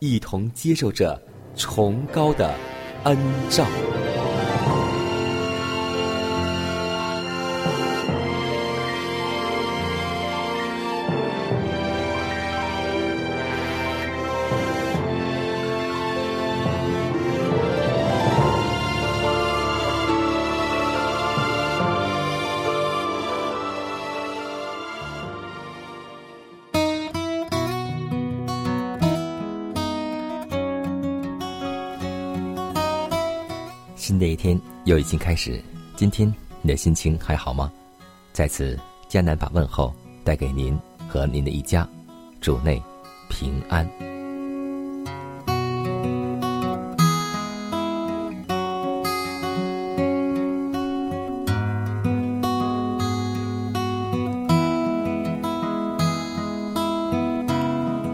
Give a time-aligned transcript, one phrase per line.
[0.00, 1.20] 一同接受着
[1.54, 2.54] 崇高的
[3.04, 3.16] 恩
[3.50, 3.66] 照。
[34.10, 35.62] 新的一天又已经开始，
[35.94, 36.26] 今天
[36.62, 37.70] 你的心情还好吗？
[38.32, 38.76] 在此，
[39.08, 39.94] 迦南把问候
[40.24, 40.76] 带给您
[41.08, 41.88] 和您的一家，
[42.40, 42.82] 主内
[43.28, 43.88] 平安。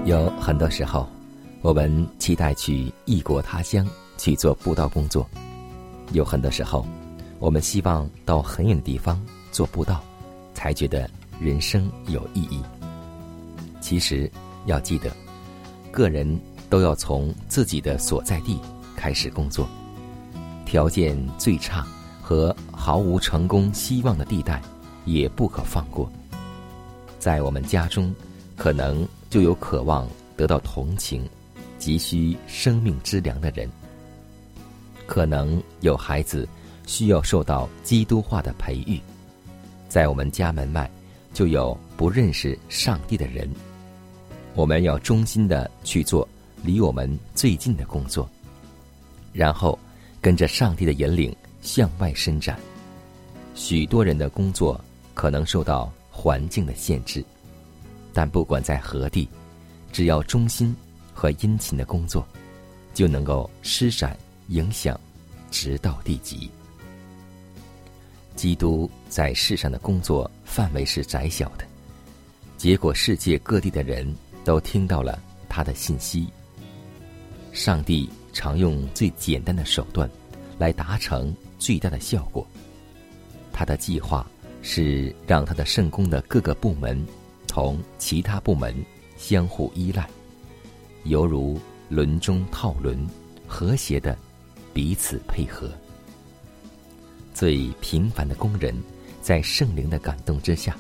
[0.05, 1.09] 有很多时候，
[1.63, 3.89] 我们期待去异国他乡
[4.19, 5.27] 去做布道工作。
[6.13, 6.87] 有很多时候，
[7.39, 9.21] 我们希望到很远的地方
[9.53, 10.03] 做布道，
[10.55, 11.09] 才觉得
[11.41, 12.63] 人生有意义。
[13.81, 14.31] 其实
[14.67, 15.11] 要记得，
[15.91, 16.41] 个人
[16.71, 18.59] 都要从自己的所在地
[18.97, 19.69] 开始工作。
[20.65, 21.87] 条件最差
[22.21, 24.61] 和毫无成功希望的地带，
[25.05, 26.11] 也不可放过。
[27.19, 28.15] 在我们家中，
[28.57, 31.29] 可能就有渴望得到同情、
[31.79, 33.71] 急需生命之粮的人。
[35.07, 36.49] 可能有孩子
[36.87, 39.01] 需要受到基督化的培育，
[39.89, 40.91] 在我们家门外
[41.33, 43.49] 就有不认识上帝的人。
[44.55, 46.27] 我们要忠心的去做
[46.63, 48.29] 离我们最近的工作，
[49.33, 49.79] 然后
[50.21, 52.59] 跟着上帝的引领向外伸展。
[53.55, 54.81] 许多人的工作
[55.15, 57.25] 可能受到环境的限制，
[58.13, 59.29] 但不管在何地，
[59.93, 60.75] 只要忠心
[61.13, 62.27] 和殷勤的工作，
[62.95, 64.17] 就能够施展。
[64.49, 64.99] 影响，
[65.51, 66.51] 直到地极。
[68.35, 71.65] 基督在世上的工作范围是窄小的，
[72.59, 74.15] 结果世界各地的人
[74.45, 75.19] 都听到了
[75.49, 76.29] 他的信息。
[77.53, 80.09] 上帝常用最简单的手段，
[80.59, 82.47] 来达成最大的效果。
[83.53, 84.29] 他的计划
[84.61, 87.03] 是让他的圣宫的各个部门
[87.49, 88.75] 同其他部门
[89.17, 90.07] 相互依赖，
[91.05, 91.59] 犹如
[91.89, 93.09] 轮中套轮，
[93.47, 94.15] 和谐的。
[94.77, 95.71] 彼此配合，
[97.33, 98.77] 最平凡的工人，
[99.23, 100.77] 在圣灵的感动之下，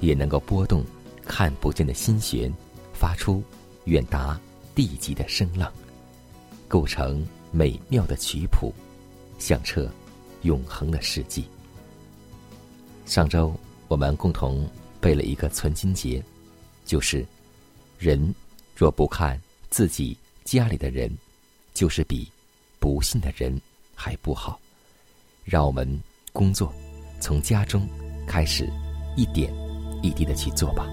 [0.00, 0.82] 也能够拨动
[1.26, 2.50] 看不见的心弦，
[2.94, 3.42] 发出
[3.84, 4.40] 远达
[4.74, 5.70] 地极的声浪，
[6.66, 7.22] 构成
[7.52, 8.72] 美妙的曲谱，
[9.38, 9.92] 响彻
[10.40, 11.44] 永恒的世纪。
[13.04, 13.54] 上周
[13.86, 14.66] 我们共同
[14.98, 16.24] 背了一个存心节，
[16.86, 17.22] 就是
[17.98, 18.34] 人
[18.74, 19.38] 若不看
[19.68, 21.14] 自己家里的人，
[21.74, 22.26] 就是比。
[22.80, 23.60] 不信的人
[23.94, 24.58] 还不好，
[25.44, 25.86] 让我们
[26.32, 26.72] 工作
[27.20, 27.86] 从家中
[28.26, 28.66] 开始，
[29.16, 29.52] 一点
[30.02, 30.86] 一滴的去做吧。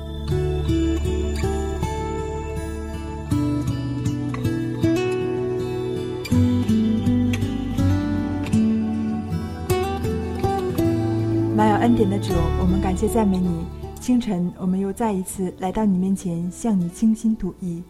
[11.55, 13.65] 满有恩典的主，我们感谢赞美你。
[14.01, 17.81] 清晨，我们又再一次来到你面前，向你倾心吐意。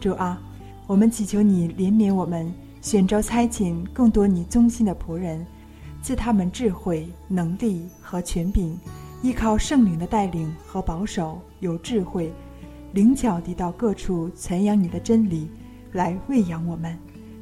[0.00, 0.40] 主啊，
[0.86, 2.50] 我们祈求你怜悯我们。
[2.86, 5.44] 选召差遣更多你忠心的仆人，
[6.02, 8.78] 赐他们智慧、能力和权柄，
[9.22, 12.32] 依靠圣灵的带领和保守，有智慧、
[12.92, 15.50] 灵巧地到各处传扬你的真理，
[15.94, 16.96] 来喂养我们。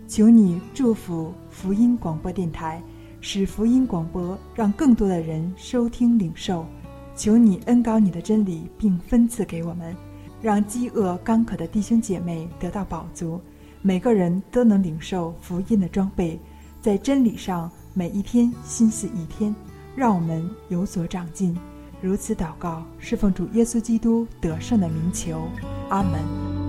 [0.08, 2.82] 求你祝福福音广播电台，
[3.20, 6.64] 使福音广播让更多的人收听领受。
[7.14, 9.94] 求你恩高你的真理，并分赐给我们，
[10.40, 13.38] 让饥饿干渴的弟兄姐妹得到饱足，
[13.86, 16.40] 每个人都能领受福音的装备，
[16.80, 19.54] 在真理上每一天心思一天，
[19.94, 21.54] 让我们有所长进。
[22.00, 25.50] 如此祷告，侍奉主耶稣基督得胜的名求，
[25.90, 26.63] 阿门。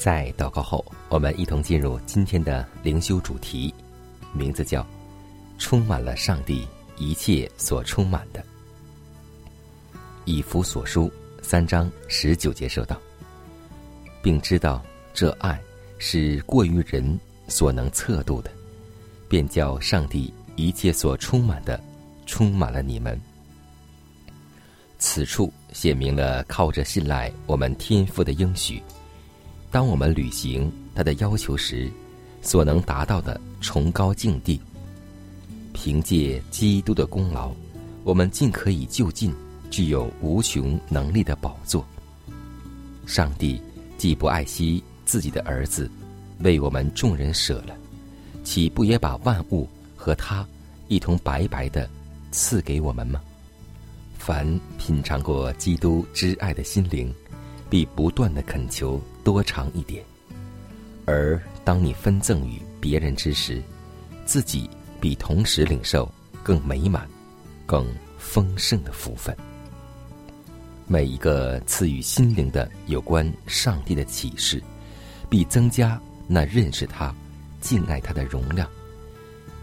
[0.00, 3.72] 在祷告后，我们一同进入今天的灵修主题，
[4.32, 4.84] 名字叫
[5.60, 6.66] “充满了上帝
[6.96, 8.42] 一切所充满的”。
[10.24, 11.12] 以弗所书
[11.42, 12.98] 三章十九节说道，
[14.22, 14.82] 并知道
[15.12, 15.60] 这爱
[15.98, 18.50] 是过于人所能测度的，
[19.28, 21.78] 便叫上帝一切所充满的
[22.24, 23.20] 充满了你们。
[24.98, 28.82] 此处写明了靠着信赖我们天赋的应许。
[29.70, 31.90] 当我们履行他的要求时，
[32.42, 34.60] 所能达到的崇高境地，
[35.72, 37.52] 凭借基督的功劳，
[38.02, 39.32] 我们尽可以就近
[39.70, 41.86] 具有无穷能力的宝座。
[43.06, 43.60] 上帝
[43.96, 45.90] 既不爱惜自己的儿子，
[46.40, 47.76] 为我们众人舍了，
[48.42, 50.46] 岂不也把万物和他
[50.88, 51.88] 一同白白的
[52.32, 53.20] 赐给我们吗？
[54.18, 54.46] 凡
[54.78, 57.12] 品尝过基督之爱的心灵，
[57.70, 59.00] 必不断的恳求。
[59.22, 60.02] 多长一点，
[61.04, 63.62] 而当你分赠与别人之时，
[64.24, 64.68] 自己
[64.98, 66.10] 比同时领受
[66.42, 67.06] 更美满、
[67.66, 67.86] 更
[68.18, 69.36] 丰盛的福分。
[70.86, 74.60] 每一个赐予心灵的有关上帝的启示，
[75.28, 77.14] 必增加那认识他、
[77.60, 78.68] 敬爱他的容量。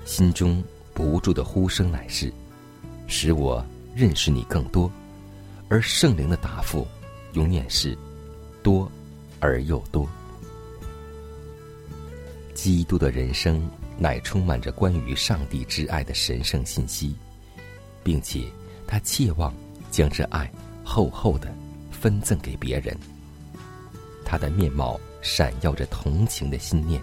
[0.06, 0.64] 心中
[0.94, 2.32] 不住的呼声乃是：
[3.08, 3.66] 使我
[3.96, 4.90] 认识你更多。
[5.68, 6.88] 而圣灵的答复，
[7.34, 7.98] 永远是
[8.62, 8.92] 多。
[9.40, 10.10] 而又多，
[12.56, 17.16] 基督的人生乃充满着关于上帝之爱的神圣信息，
[18.04, 18.46] 并且
[18.88, 19.54] 他切望
[19.92, 20.52] 将这爱
[20.84, 21.54] 厚厚的
[21.92, 22.98] 分赠给别人。
[24.26, 27.00] 他的面貌闪耀着同情的心念，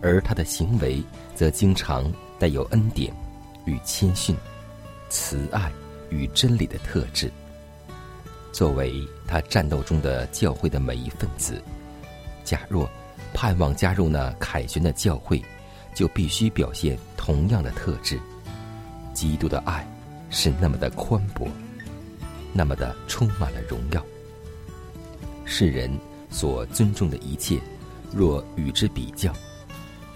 [0.00, 1.02] 而他的行为
[1.34, 3.14] 则经常带有恩典
[3.66, 4.34] 与谦逊、
[5.10, 5.70] 慈爱
[6.08, 7.30] 与真理的特质。
[8.52, 11.62] 作为他战斗中的教会的每一份子，
[12.44, 12.88] 假若
[13.32, 15.40] 盼望加入那凯旋的教会，
[15.94, 18.18] 就必须表现同样的特质。
[19.14, 19.86] 基督的爱
[20.30, 21.46] 是那么的宽博，
[22.52, 24.04] 那么的充满了荣耀。
[25.44, 25.90] 世人
[26.30, 27.60] 所尊重的一切，
[28.12, 29.32] 若与之比较，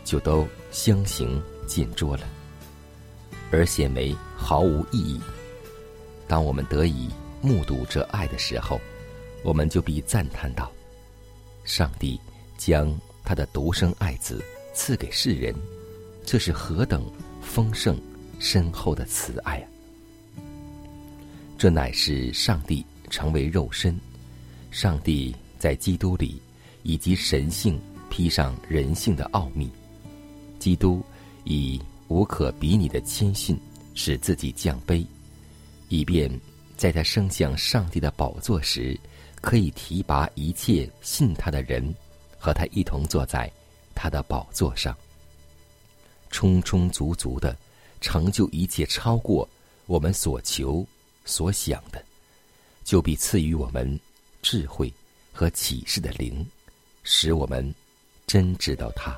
[0.05, 2.27] 就都相形见拙了，
[3.51, 5.21] 而显为毫无意义。
[6.27, 7.09] 当我们得以。
[7.43, 8.81] 目睹这爱的时候，
[9.43, 10.71] 我们就必赞叹道
[11.65, 12.19] ：“上帝
[12.57, 14.43] 将他的独生爱子
[14.73, 15.53] 赐给世人，
[16.25, 17.05] 这是何等
[17.41, 18.01] 丰盛
[18.39, 19.67] 深厚的慈爱啊！”
[21.59, 23.99] 这乃是上帝成为肉身，
[24.71, 26.41] 上帝在基督里
[26.85, 27.79] 以及神性
[28.09, 29.69] 披上人性的奥秘。
[30.61, 31.03] 基督
[31.43, 33.59] 以无可比拟的谦逊
[33.95, 35.05] 使自己降卑，
[35.89, 36.31] 以便。
[36.83, 38.99] 在他升向上帝的宝座时，
[39.41, 41.95] 可以提拔一切信他的人，
[42.37, 43.49] 和他一同坐在
[43.95, 44.93] 他的宝座上，
[46.29, 47.57] 充充足足的
[48.01, 49.49] 成就一切超过
[49.87, 50.85] 我们所求
[51.25, 52.05] 所想的，
[52.83, 53.97] 就必赐予我们
[54.43, 54.93] 智慧
[55.33, 56.45] 和启示的灵，
[57.05, 57.73] 使我们
[58.27, 59.17] 真知道他，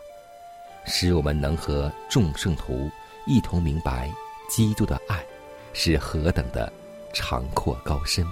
[0.85, 2.90] 使我们能和众圣徒
[3.26, 4.12] 一同明白
[4.50, 5.25] 基督的爱
[5.73, 6.71] 是何等的。
[7.14, 8.26] 长阔高深，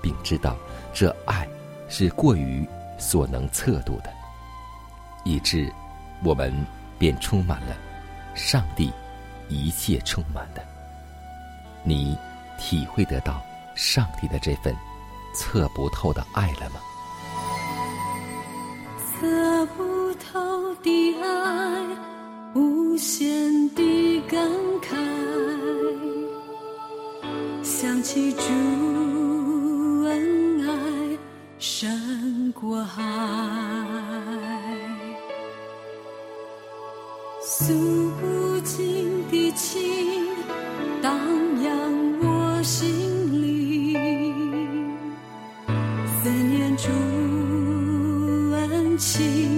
[0.00, 0.56] 并知道
[0.92, 1.46] 这爱
[1.88, 2.66] 是过于
[2.98, 4.10] 所能测度的，
[5.24, 5.70] 以致
[6.24, 6.52] 我们
[6.98, 7.76] 便充满了
[8.34, 8.90] 上帝
[9.48, 10.64] 一切充满的。
[11.84, 12.16] 你
[12.58, 13.42] 体会得到
[13.76, 14.74] 上帝的这份
[15.34, 16.80] 测不透的爱了吗？
[19.20, 21.86] 测不透的爱，
[22.54, 23.28] 无限
[23.74, 24.40] 的感
[24.80, 25.51] 慨。
[27.82, 28.42] 想起主
[30.04, 31.18] 恩爱
[31.58, 33.02] 胜过海，
[37.42, 37.74] 诉
[38.20, 39.80] 不尽的情
[41.02, 41.12] 荡
[41.64, 43.94] 漾我心里，
[46.22, 46.86] 思念主
[48.52, 49.51] 恩情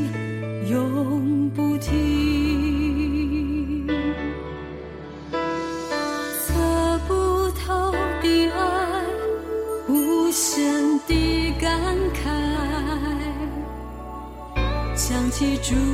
[15.65, 15.94] 想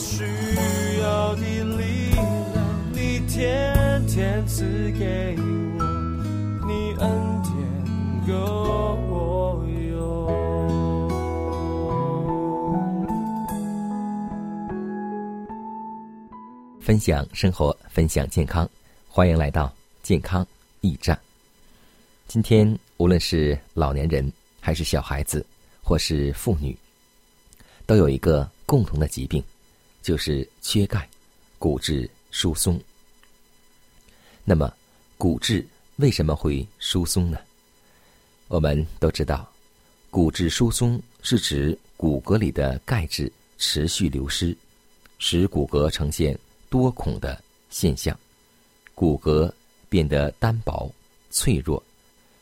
[0.00, 0.24] 需
[1.02, 2.24] 要的力量，
[2.90, 5.84] 你天天赐给我，
[6.66, 7.52] 你恩典
[8.26, 10.00] 够用。
[16.80, 18.66] 分享生活，分享健康，
[19.06, 19.70] 欢迎来到
[20.02, 20.44] 健康
[20.80, 21.20] 驿站。
[22.26, 25.44] 今天，无论是老年人，还是小孩子，
[25.82, 26.74] 或是妇女，
[27.84, 29.44] 都有一个共同的疾病，
[30.02, 31.08] 就是缺钙、
[31.58, 32.80] 骨质疏松。
[34.44, 34.72] 那么，
[35.16, 35.66] 骨质
[35.96, 37.38] 为什么会疏松呢？
[38.48, 39.48] 我们都知道，
[40.10, 44.56] 骨质疏松是指骨骼里的钙质持续流失，
[45.18, 46.36] 使骨骼呈现
[46.68, 48.18] 多孔的现象，
[48.94, 49.52] 骨骼
[49.88, 50.92] 变得单薄、
[51.30, 51.80] 脆弱，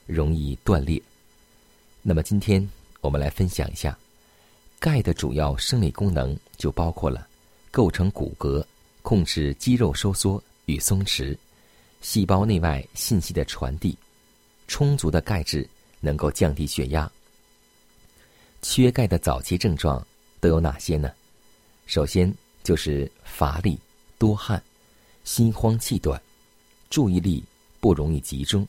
[0.07, 1.03] 容易断裂。
[2.01, 2.67] 那么，今天
[3.03, 3.99] 我们来分享一下，
[4.79, 7.28] 钙的主要生理功能就包括了
[7.71, 8.65] 构成骨骼、
[9.03, 11.37] 控制肌肉收缩与松弛。
[12.01, 13.97] 细胞内外信息的传递，
[14.69, 15.69] 充足的钙质
[16.01, 17.11] 能够降低血压。
[18.63, 20.07] 缺钙的早期症状
[20.41, 21.11] 都有哪些呢？
[21.87, 22.33] 首先
[22.63, 23.77] 就是乏力、
[24.17, 24.63] 多汗、
[25.25, 26.21] 心慌气短、
[26.89, 27.43] 注意力
[27.81, 28.65] 不容易集中、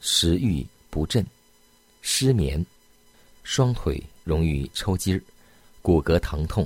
[0.00, 1.26] 食欲不振、
[2.00, 2.64] 失眠、
[3.42, 5.22] 双腿容易抽筋儿、
[5.80, 6.64] 骨骼疼痛、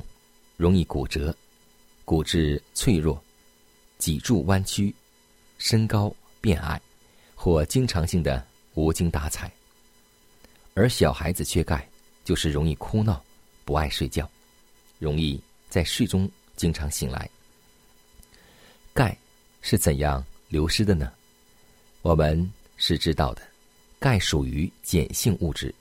[0.58, 1.35] 容易骨折、
[2.06, 3.22] 骨质脆弱、
[3.98, 4.94] 脊柱弯曲。
[5.58, 6.78] 身高变矮，
[7.34, 9.50] 或经常性的无精打采。
[10.75, 11.88] 而小孩子缺钙，
[12.25, 13.25] 就是容易哭闹、
[13.64, 14.30] 不爱睡觉，
[14.98, 17.28] 容易在睡中经常醒来。
[18.92, 19.16] 钙
[19.62, 21.10] 是怎样流失的呢？
[22.02, 23.40] 我们是知道的，
[23.98, 25.75] 钙属于碱性物质。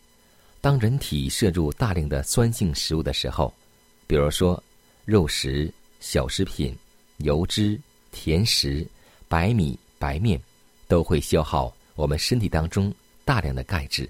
[0.61, 3.53] 当人体摄入大量的酸性食物的时候，
[4.07, 4.63] 比如说
[5.03, 6.75] 肉食、小食品、
[7.17, 7.79] 油脂、
[8.11, 8.85] 甜食。
[9.27, 10.39] 白米、白面
[10.87, 12.93] 都会消耗我们身体当中
[13.25, 14.07] 大量的钙质，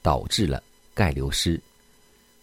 [0.00, 0.62] 导致了
[0.94, 1.60] 钙流失。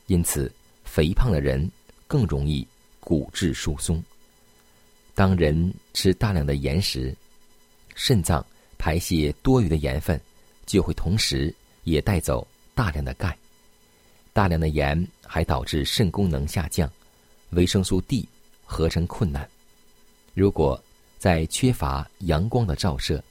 [0.07, 0.51] 因此，
[0.83, 1.71] 肥胖的人
[2.07, 2.67] 更容易
[2.99, 4.03] 骨质疏松。
[5.15, 7.15] 当人吃大量的盐时，
[7.95, 8.45] 肾脏
[8.77, 10.19] 排泄多余的盐分，
[10.65, 11.51] 就会同时
[11.85, 13.35] 也带走大量的钙。
[14.33, 16.91] 大量的盐还导致肾功能下降，
[17.51, 18.27] 维生素 D
[18.71, 19.47] 合成困难。
[20.33, 20.81] 如果
[21.19, 23.21] 在缺乏阳光的照射，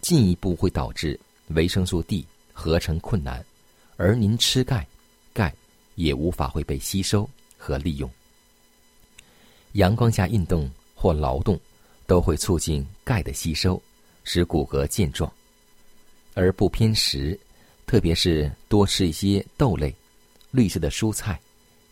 [0.00, 3.44] 进一步会导致维生素 D 合成困难，
[3.98, 4.86] 而您吃钙，
[5.34, 5.54] 钙
[5.96, 8.10] 也无法会被吸收和利用。
[9.72, 11.60] 阳光下运动或劳动
[12.06, 13.80] 都会促进钙的吸收，
[14.24, 15.30] 使骨骼健壮。
[16.32, 17.38] 而不偏食，
[17.86, 19.94] 特别是多吃一些豆类、
[20.50, 21.38] 绿色的蔬菜、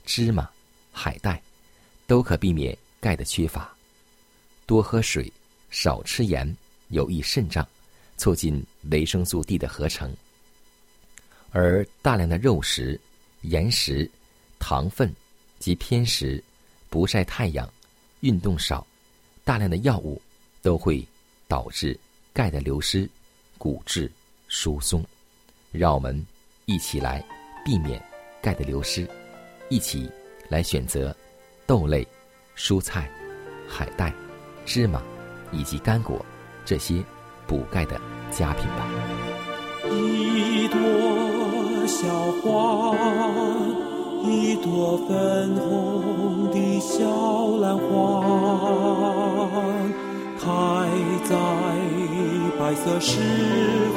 [0.06, 0.48] 芝麻、
[0.90, 1.40] 海带，
[2.06, 2.76] 都可避免
[3.07, 3.73] 钙的缺乏。
[4.66, 5.33] 多喝水，
[5.71, 6.45] 少吃盐，
[6.88, 7.64] 有益肾脏，
[8.16, 10.12] 促进维生素 D 的合成。
[11.53, 13.01] 而大量的肉食、
[13.42, 14.11] 盐食、
[14.59, 15.14] 糖分
[15.61, 16.42] 及偏食、
[16.90, 17.73] 不晒太阳、
[18.23, 18.85] 运动少、
[19.45, 20.21] 大量的药物，
[20.61, 21.07] 都会
[21.47, 21.97] 导致
[22.33, 23.09] 钙的流失、
[23.57, 24.11] 骨质
[24.49, 25.05] 疏松。
[25.71, 26.27] 让我们
[26.64, 27.25] 一起来
[27.64, 28.05] 避免
[28.42, 29.09] 钙的流失，
[29.69, 30.11] 一起
[30.49, 31.16] 来选择
[31.69, 32.05] 豆类、
[32.57, 33.09] 蔬菜、
[33.69, 34.12] 海带。
[34.69, 35.01] 芝麻
[35.53, 36.27] 以及干果，
[36.64, 36.97] 这些
[37.47, 38.01] 补钙的
[38.33, 38.85] 佳品吧。
[39.88, 42.09] 一朵小
[42.42, 42.97] 花，
[44.25, 47.07] 一朵粉红的小
[47.59, 47.87] 兰花，
[50.40, 50.49] 开
[51.29, 51.37] 在
[52.59, 53.21] 白色石
[53.95, 53.97] 斛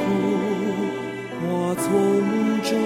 [1.40, 1.82] 花丛
[2.62, 2.78] 中，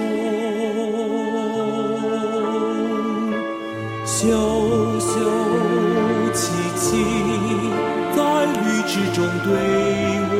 [4.15, 4.23] 羞
[4.99, 5.13] 羞
[6.33, 6.39] 戚
[6.77, 6.85] 戚。
[8.87, 9.49] 之中对
[10.31, 10.33] 我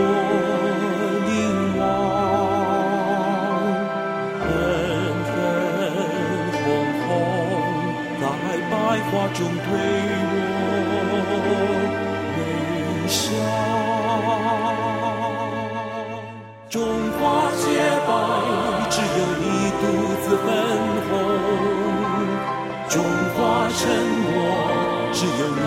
[1.27, 1.29] 凝
[1.77, 1.83] 望，
[4.39, 4.43] 粉
[5.27, 5.33] 粉
[6.53, 6.55] 红
[7.01, 7.05] 红
[8.21, 8.23] 在
[8.71, 8.73] 百
[9.09, 9.67] 花中对
[10.87, 11.03] 我
[12.37, 12.39] 微
[13.09, 13.13] 笑。
[16.69, 16.73] 中
[17.19, 17.19] 华
[17.59, 17.63] 洁
[18.07, 18.09] 白，
[18.89, 19.43] 只有你
[19.81, 19.83] 独
[20.23, 20.25] 自
[25.25, 25.59] 只有你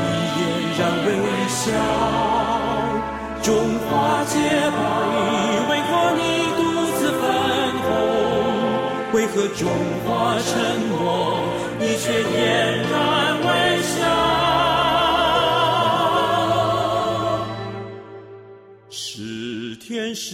[0.77, 1.17] 嫣然微
[1.49, 1.59] 笑。
[3.43, 3.47] 中
[3.81, 3.89] 华
[4.25, 4.33] 洁
[4.71, 4.79] 白，
[5.69, 6.23] 为何你
[6.57, 6.61] 独
[6.97, 7.21] 自粉
[7.83, 7.87] 红？
[9.13, 9.61] 为何中
[10.05, 10.07] 华
[10.39, 10.49] 沉
[10.91, 10.95] 默，
[11.81, 12.37] 你却嫣
[12.91, 12.95] 然
[13.41, 13.47] 微
[13.83, 13.97] 笑？
[18.91, 20.27] 是天使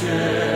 [0.00, 0.49] 空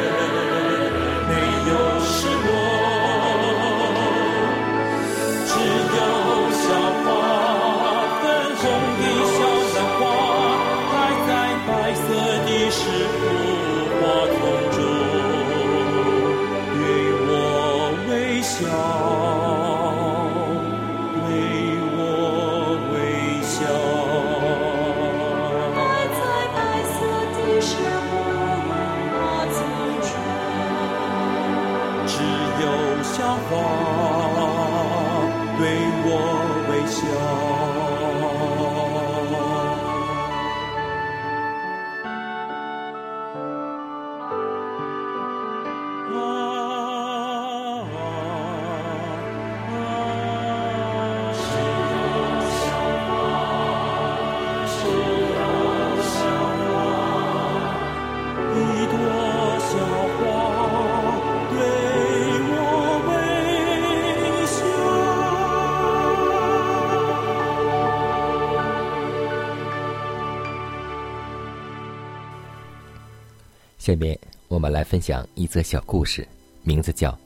[73.84, 74.18] 下面
[74.48, 76.26] 我们来分享一则小故事，
[76.62, 77.10] 名字叫《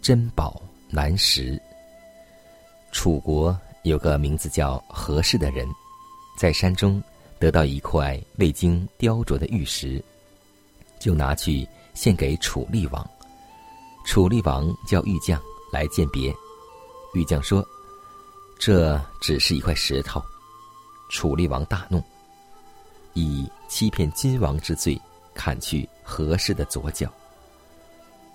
[0.00, 0.58] 珍宝
[0.88, 1.52] 难识》。
[2.90, 5.68] 楚国有个名字叫何氏的人，
[6.38, 7.02] 在山中
[7.38, 10.02] 得到一块未经雕琢的玉石，
[10.98, 13.06] 就拿去献给楚厉王。
[14.06, 15.38] 楚厉王叫玉匠
[15.70, 16.34] 来鉴别，
[17.12, 17.62] 玉匠说
[18.58, 20.18] ：“这只是一块石头。”
[21.12, 22.02] 楚厉王大怒，
[23.12, 24.98] 以欺骗君王之罪
[25.34, 27.12] 砍去何氏的左脚。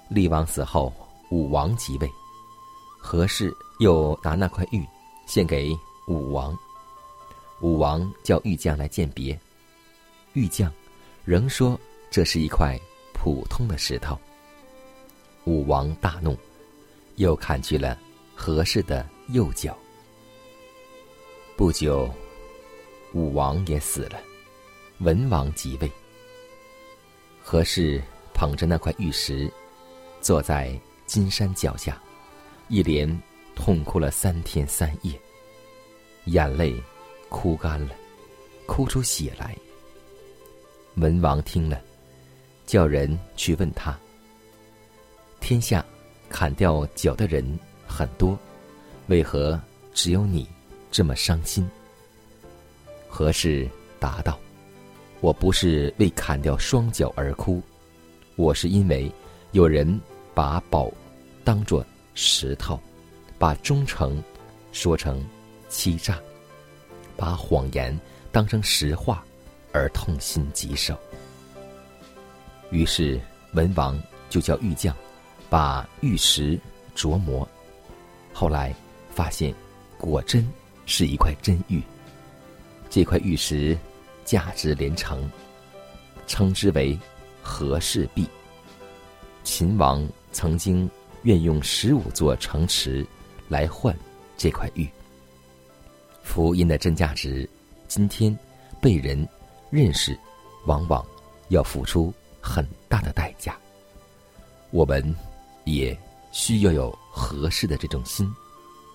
[0.10, 0.93] 厉王死后，
[1.31, 2.10] 武王即位，
[2.99, 4.86] 何氏又拿那块玉
[5.25, 5.75] 献给
[6.08, 6.58] 武王。
[7.62, 9.39] 武王叫玉匠来鉴别，
[10.34, 10.71] 玉匠
[11.23, 11.79] 仍说
[12.12, 12.79] 这是一块
[13.13, 14.19] 普通的石头。
[15.45, 16.38] 武王大怒，
[17.15, 17.97] 又砍去了
[18.36, 19.75] 何氏的右脚。
[21.55, 22.13] 不久，
[23.13, 24.19] 武王也死了，
[24.99, 25.91] 文王即位。
[27.47, 28.01] 何氏
[28.34, 29.47] 捧着那块玉石，
[30.19, 32.01] 坐在金山脚下，
[32.69, 33.08] 一连
[33.53, 35.13] 痛哭了三天三夜，
[36.25, 36.75] 眼泪
[37.29, 37.93] 哭干了，
[38.65, 39.55] 哭出血来。
[40.95, 41.79] 文王听了，
[42.65, 43.95] 叫人去问他：
[45.39, 45.86] 天下
[46.27, 47.47] 砍掉脚的人
[47.88, 48.36] 很多，
[49.05, 49.62] 为何
[49.93, 50.49] 只有你
[50.89, 51.69] 这么伤心？
[53.08, 54.39] 何氏答道
[55.21, 57.62] ：“我不是为砍掉双脚而哭，
[58.36, 59.12] 我是因为
[59.54, 59.99] 有人
[60.34, 60.91] 把宝
[61.43, 62.80] 当作石头，
[63.39, 64.21] 把忠诚
[64.71, 65.23] 说成
[65.67, 66.19] 欺诈，
[67.17, 67.97] 把谎言
[68.32, 69.25] 当成实话，
[69.71, 70.97] 而痛心疾首。
[72.71, 73.19] 于是
[73.54, 73.99] 文王
[74.30, 74.95] 就叫玉匠
[75.49, 76.60] 把玉石
[76.95, 77.47] 琢磨，
[78.34, 78.75] 后来
[79.10, 79.54] 发现
[79.97, 80.47] 果真
[80.86, 81.82] 是一块真玉。
[82.89, 83.78] 这块玉石
[84.25, 85.31] 价值连城，
[86.27, 86.97] 称之为
[87.41, 88.27] 和氏璧。
[89.43, 90.89] 秦王曾经
[91.21, 93.05] 愿用十五座城池
[93.47, 93.95] 来换
[94.35, 94.89] 这块玉。
[96.23, 97.47] 福音的真价值，
[97.88, 98.35] 今天
[98.81, 99.25] 被人
[99.69, 100.19] 认识，
[100.65, 101.05] 往往
[101.49, 102.11] 要付出
[102.41, 103.55] 很大的代价。
[104.71, 105.15] 我们
[105.63, 105.97] 也
[106.31, 108.27] 需要有合适的这种心，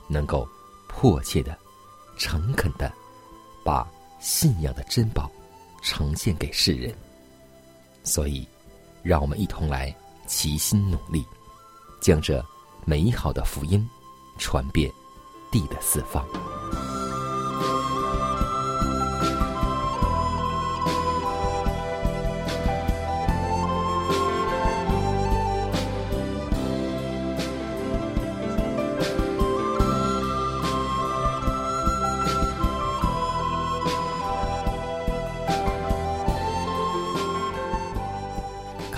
[0.08, 0.46] 能够
[0.88, 1.56] 迫切的、
[2.18, 2.92] 诚恳的
[3.64, 3.88] 把
[4.20, 5.30] 信仰的珍宝
[5.82, 6.94] 呈现给世人。
[8.04, 8.46] 所以，
[9.02, 9.92] 让我们一同来。
[10.26, 11.26] 齐心努力，
[12.00, 12.40] 将这
[12.84, 13.84] 美好的福音
[14.38, 14.88] 传遍
[15.50, 16.24] 地的四方。